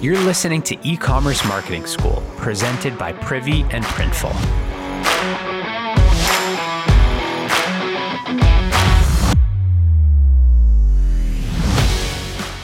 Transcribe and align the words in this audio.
You're 0.00 0.18
listening 0.20 0.62
to 0.62 0.78
E 0.82 0.96
Commerce 0.96 1.44
Marketing 1.44 1.84
School, 1.84 2.22
presented 2.38 2.96
by 2.96 3.12
Privy 3.12 3.64
and 3.64 3.84
Printful. 3.84 4.32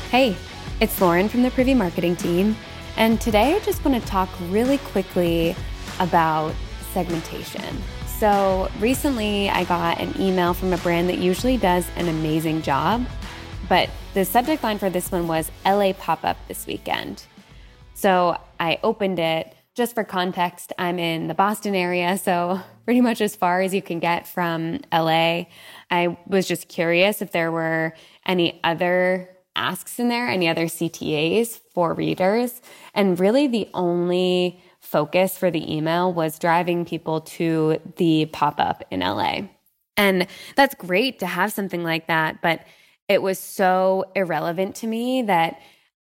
Hey, 0.09 0.35
it's 0.81 0.99
Lauren 0.99 1.29
from 1.29 1.43
the 1.43 1.51
Privy 1.51 1.75
Marketing 1.75 2.17
team, 2.17 2.57
and 2.97 3.21
today 3.21 3.55
I 3.55 3.59
just 3.59 3.85
want 3.85 4.03
to 4.03 4.09
talk 4.09 4.31
really 4.49 4.79
quickly 4.79 5.55
about 6.01 6.55
segmentation. 6.95 7.83
So, 8.07 8.71
recently 8.81 9.51
I 9.51 9.65
got 9.65 10.01
an 10.01 10.19
email 10.19 10.55
from 10.55 10.73
a 10.73 10.79
brand 10.79 11.11
that 11.11 11.19
usually 11.19 11.59
does 11.59 11.87
an 11.97 12.09
amazing 12.09 12.63
job, 12.63 13.05
but 13.69 13.91
the 14.15 14.25
subject 14.25 14.63
line 14.63 14.79
for 14.79 14.91
this 14.91 15.11
one 15.11 15.29
was 15.29 15.51
LA 15.65 15.93
pop 15.93 16.25
up 16.25 16.37
this 16.49 16.67
weekend. 16.67 17.25
So, 17.95 18.39
I 18.61 18.79
opened 18.83 19.19
it. 19.19 19.55
Just 19.75 19.95
for 19.95 20.05
context, 20.05 20.73
I'm 20.79 20.99
in 20.99 21.29
the 21.29 21.35
Boston 21.35 21.75
area, 21.75 22.17
so 22.17 22.61
pretty 22.85 23.01
much 23.01 23.21
as 23.21 23.37
far 23.37 23.61
as 23.61 23.75
you 23.75 23.83
can 23.83 23.99
get 23.99 24.27
from 24.27 24.81
LA. 24.93 25.45
I 25.91 26.17
was 26.27 26.47
just 26.49 26.69
curious 26.69 27.21
if 27.21 27.33
there 27.33 27.53
were 27.53 27.93
any 28.25 28.61
other 28.65 29.29
asks 29.55 29.99
in 29.99 30.09
there, 30.09 30.29
any 30.29 30.49
other 30.49 30.67
CTAs 30.67 31.61
for 31.75 31.95
readers. 31.95 32.61
And 32.95 33.19
really, 33.19 33.47
the 33.47 33.69
only 33.75 34.63
focus 34.81 35.37
for 35.37 35.51
the 35.51 35.75
email 35.75 36.13
was 36.13 36.39
driving 36.39 36.85
people 36.85 37.23
to 37.23 37.81
the 37.97 38.27
pop 38.27 38.61
up 38.61 38.85
in 38.91 39.01
LA. 39.01 39.41
And 39.97 40.27
that's 40.55 40.75
great 40.75 41.19
to 41.21 41.27
have 41.27 41.53
something 41.53 41.83
like 41.83 42.07
that, 42.07 42.41
but 42.43 42.61
it 43.09 43.23
was 43.23 43.39
so 43.39 44.05
irrelevant 44.15 44.77
to 44.77 44.87
me 44.87 45.23
that 45.23 45.61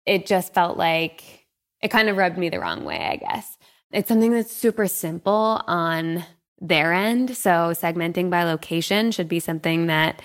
it 0.07 0.27
just 0.27 0.55
felt 0.55 0.77
like 0.77 1.47
it 1.83 1.91
kind 1.91 2.09
of 2.09 2.17
rubbed 2.17 2.39
me 2.39 2.49
the 2.49 2.61
wrong 2.61 2.85
way, 2.85 2.99
I 2.99 3.17
guess. 3.17 3.57
It's 3.91 4.09
something 4.09 4.33
that's 4.33 4.53
super 4.53 4.87
simple 4.87 5.63
on 5.67 6.25
their 6.61 6.93
end. 6.93 7.37
So, 7.37 7.73
segmenting 7.73 8.31
by 8.31 8.45
location 8.45 9.11
should 9.11 9.29
be 9.29 9.41
something 9.41 9.87
that 9.87 10.21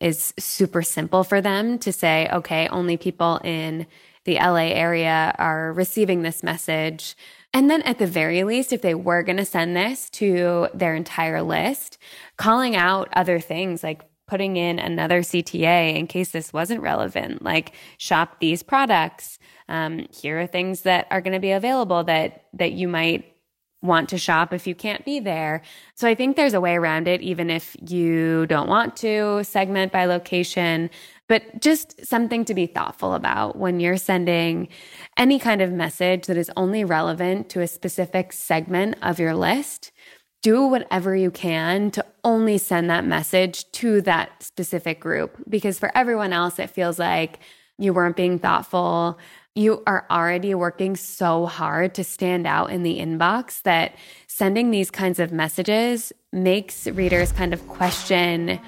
is 0.00 0.32
super 0.38 0.82
simple 0.82 1.24
for 1.24 1.40
them 1.40 1.78
to 1.80 1.92
say, 1.92 2.28
okay, 2.32 2.68
only 2.68 2.96
people 2.96 3.40
in 3.42 3.86
the 4.24 4.34
LA 4.34 4.68
area 4.68 5.34
are 5.38 5.72
receiving 5.72 6.22
this 6.22 6.42
message. 6.42 7.16
And 7.54 7.70
then 7.70 7.82
at 7.82 7.98
the 7.98 8.06
very 8.06 8.44
least, 8.44 8.72
if 8.72 8.82
they 8.82 8.94
were 8.94 9.22
going 9.22 9.38
to 9.38 9.44
send 9.44 9.74
this 9.74 10.10
to 10.10 10.68
their 10.74 10.94
entire 10.94 11.42
list, 11.42 11.98
calling 12.36 12.76
out 12.76 13.08
other 13.14 13.40
things 13.40 13.82
like 13.82 14.02
putting 14.28 14.56
in 14.56 14.78
another 14.78 15.22
CTA 15.22 15.96
in 15.96 16.06
case 16.06 16.30
this 16.30 16.52
wasn't 16.52 16.80
relevant, 16.80 17.42
like 17.42 17.72
shop 17.96 18.36
these 18.38 18.62
products. 18.62 19.38
Um, 19.68 20.06
here 20.12 20.40
are 20.40 20.46
things 20.46 20.82
that 20.82 21.06
are 21.10 21.20
going 21.20 21.32
to 21.32 21.40
be 21.40 21.50
available 21.50 22.04
that 22.04 22.44
that 22.52 22.72
you 22.72 22.86
might 22.86 23.34
want 23.80 24.08
to 24.08 24.18
shop 24.18 24.52
if 24.52 24.66
you 24.66 24.74
can't 24.74 25.04
be 25.04 25.20
there. 25.20 25.62
So 25.94 26.08
I 26.08 26.14
think 26.14 26.36
there's 26.36 26.54
a 26.54 26.60
way 26.60 26.74
around 26.74 27.06
it, 27.06 27.20
even 27.20 27.48
if 27.48 27.76
you 27.88 28.46
don't 28.46 28.68
want 28.68 28.96
to 28.98 29.44
segment 29.44 29.92
by 29.92 30.06
location, 30.06 30.90
but 31.28 31.60
just 31.60 32.04
something 32.04 32.44
to 32.46 32.54
be 32.54 32.66
thoughtful 32.66 33.14
about 33.14 33.56
when 33.56 33.78
you're 33.78 33.96
sending 33.96 34.68
any 35.16 35.38
kind 35.38 35.62
of 35.62 35.70
message 35.70 36.26
that 36.26 36.36
is 36.36 36.50
only 36.56 36.84
relevant 36.84 37.48
to 37.50 37.60
a 37.60 37.68
specific 37.68 38.32
segment 38.32 38.96
of 39.00 39.20
your 39.20 39.34
list. 39.34 39.92
Do 40.42 40.66
whatever 40.66 41.16
you 41.16 41.30
can 41.30 41.90
to 41.92 42.04
only 42.24 42.58
send 42.58 42.90
that 42.90 43.04
message 43.04 43.70
to 43.72 44.00
that 44.02 44.42
specific 44.42 45.00
group 45.00 45.36
because 45.48 45.78
for 45.78 45.90
everyone 45.96 46.32
else, 46.32 46.58
it 46.58 46.70
feels 46.70 46.98
like 46.98 47.40
you 47.78 47.92
weren't 47.92 48.16
being 48.16 48.38
thoughtful 48.38 49.18
you 49.58 49.82
are 49.88 50.06
already 50.08 50.54
working 50.54 50.94
so 50.94 51.44
hard 51.46 51.92
to 51.92 52.04
stand 52.04 52.46
out 52.46 52.70
in 52.70 52.84
the 52.84 53.00
inbox 53.00 53.60
that 53.62 53.92
sending 54.28 54.70
these 54.70 54.88
kinds 54.88 55.18
of 55.18 55.32
messages 55.32 56.12
makes 56.32 56.86
readers 56.86 57.32
kind 57.32 57.52
of 57.52 57.66
question 57.66 58.60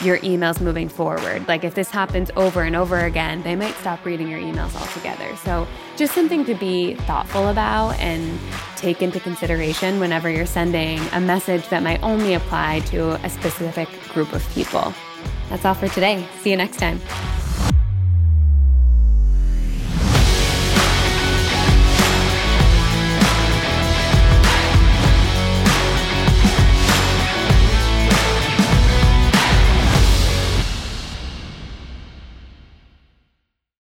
your 0.00 0.16
emails 0.20 0.58
moving 0.58 0.88
forward. 0.88 1.46
Like 1.46 1.64
if 1.64 1.74
this 1.74 1.90
happens 1.90 2.30
over 2.34 2.62
and 2.62 2.74
over 2.74 2.98
again, 3.00 3.42
they 3.42 3.56
might 3.56 3.74
stop 3.74 4.02
reading 4.06 4.26
your 4.26 4.40
emails 4.40 4.74
altogether. 4.74 5.36
So 5.36 5.68
just 5.98 6.14
something 6.14 6.46
to 6.46 6.54
be 6.54 6.94
thoughtful 6.94 7.48
about 7.48 7.98
and 7.98 8.38
take 8.78 9.02
into 9.02 9.20
consideration 9.20 10.00
whenever 10.00 10.30
you're 10.30 10.46
sending 10.46 11.00
a 11.12 11.20
message 11.20 11.68
that 11.68 11.82
might 11.82 12.02
only 12.02 12.34
apply 12.34 12.80
to 12.86 13.12
a 13.24 13.30
specific 13.30 13.88
group 14.12 14.32
of 14.32 14.48
people. 14.50 14.92
That's 15.48 15.64
all 15.64 15.74
for 15.74 15.88
today. 15.88 16.26
See 16.40 16.50
you 16.50 16.56
next 16.56 16.78
time. 16.78 17.00